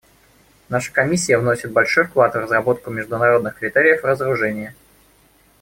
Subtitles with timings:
[0.69, 4.73] Наша Комиссия вносит большой вклад в разработку международных критериев разоружения.